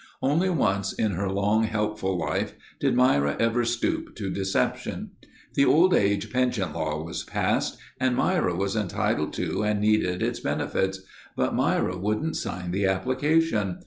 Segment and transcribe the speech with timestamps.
[0.23, 5.11] Only once in her long, helpful life did Myra ever stoop to deception.
[5.53, 10.39] The old age pension law was passed and Myra was entitled to and needed its
[10.39, 11.01] benefits,
[11.37, 13.77] but Myra wouldn't sign the application.